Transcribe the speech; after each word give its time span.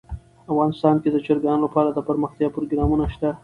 افغانستان 0.51 0.95
کې 1.01 1.09
د 1.11 1.17
چرګانو 1.25 1.63
لپاره 1.65 1.89
دپرمختیا 1.91 2.47
پروګرامونه 2.55 3.03
شته. 3.13 3.29